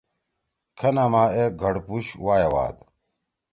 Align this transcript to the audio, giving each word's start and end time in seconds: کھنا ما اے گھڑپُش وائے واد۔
کھنا 0.77 1.05
ما 1.11 1.23
اے 1.35 1.43
گھڑپُش 1.61 2.05
وائے 2.23 2.47
واد۔ 2.53 2.77